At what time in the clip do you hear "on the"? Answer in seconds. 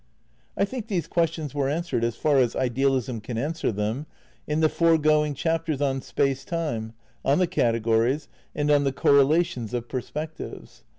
7.23-7.45, 8.71-8.93